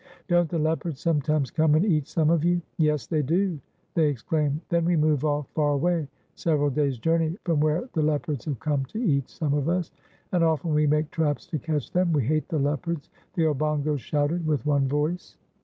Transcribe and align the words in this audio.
"Don't 0.27 0.49
the 0.49 0.57
leopards 0.57 0.99
sometimes 0.99 1.51
come 1.51 1.75
and 1.75 1.85
eat 1.85 2.07
some 2.07 2.31
of 2.31 2.43
you?" 2.43 2.59
"Yes, 2.79 3.05
they 3.05 3.21
do!" 3.21 3.59
they 3.93 4.07
exclaimed. 4.09 4.61
"Then 4.69 4.83
we 4.83 4.95
move 4.95 5.23
off 5.25 5.47
far 5.49 5.73
away, 5.73 6.07
several 6.33 6.71
days' 6.71 6.97
journey 6.97 7.37
from 7.43 7.59
where 7.59 7.87
the 7.93 8.01
leopards 8.01 8.45
have 8.45 8.59
come 8.59 8.83
to 8.85 8.97
eat 8.99 9.29
some 9.29 9.53
of 9.53 9.69
us; 9.69 9.91
and 10.31 10.43
often 10.43 10.73
we 10.73 10.87
make 10.87 11.11
traps 11.11 11.45
to 11.49 11.59
catch 11.59 11.91
them. 11.91 12.13
We 12.13 12.23
hate 12.25 12.49
the 12.49 12.57
leopards!" 12.57 13.11
the 13.35 13.43
Obongos 13.45 13.99
shouted 14.01 14.47
with 14.47 14.65
one 14.65 14.87
voice. 14.87 15.37